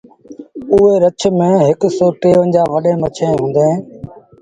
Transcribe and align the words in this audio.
اُئي 0.73 0.93
رڇ 1.03 1.19
ميݩ 1.37 1.63
هڪ 1.67 1.81
سئو 1.97 2.07
ٽيونجھآ 2.21 2.63
وڏيݩٚ 2.73 3.01
مڇيٚنٚ 3.01 3.37
هُنٚدينٚ 3.39 3.77